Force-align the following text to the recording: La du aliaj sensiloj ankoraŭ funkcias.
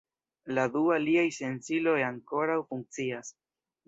La 0.57 0.61
du 0.75 0.79
aliaj 0.95 1.25
sensiloj 1.37 1.93
ankoraŭ 2.05 2.57
funkcias. 2.73 3.31